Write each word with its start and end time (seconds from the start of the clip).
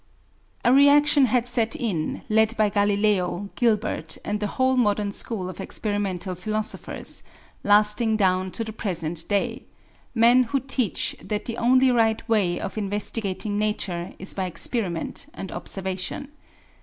A 0.65 0.73
reaction 0.73 1.25
had 1.25 1.47
set 1.47 1.75
in, 1.75 2.23
led 2.27 2.57
by 2.57 2.69
Galileo, 2.69 3.49
Gilbert, 3.55 4.17
and 4.25 4.39
the 4.39 4.47
whole 4.47 4.75
modern 4.75 5.11
school 5.11 5.47
of 5.47 5.61
experimental 5.61 6.33
philosophers, 6.33 7.21
lasting 7.63 8.17
down 8.17 8.49
to 8.53 8.63
the 8.63 8.73
present 8.73 9.27
day: 9.27 9.65
men 10.15 10.45
who 10.45 10.59
teach 10.59 11.15
that 11.23 11.45
the 11.45 11.57
only 11.57 11.91
right 11.91 12.27
way 12.27 12.59
of 12.59 12.79
investigating 12.79 13.59
Nature 13.59 14.15
is 14.17 14.33
by 14.33 14.47
experiment 14.47 15.27
and 15.35 15.51
observation. 15.51 16.29